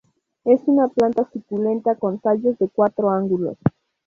[0.45, 3.59] Es una planta suculenta con tallos de cuatro ángulos.